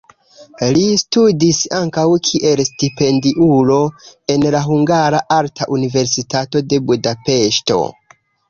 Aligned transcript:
Li 0.75 0.85
studis 1.01 1.59
ankaŭ 1.79 2.05
kiel 2.29 2.63
stipendiulo 2.69 3.77
en 4.37 4.49
la 4.57 4.65
Hungara 4.71 5.23
Arta 5.39 5.69
Universitato 5.79 6.65
de 6.73 6.85
Budapeŝto. 6.91 7.81